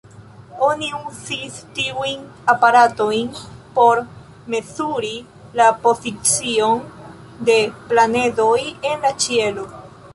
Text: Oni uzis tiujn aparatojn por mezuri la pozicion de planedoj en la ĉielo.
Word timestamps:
Oni 0.67 0.87
uzis 0.99 1.57
tiujn 1.79 2.23
aparatojn 2.53 3.29
por 3.77 4.03
mezuri 4.55 5.13
la 5.61 5.71
pozicion 5.87 6.83
de 7.51 7.63
planedoj 7.93 8.57
en 8.95 9.07
la 9.09 9.17
ĉielo. 9.25 9.73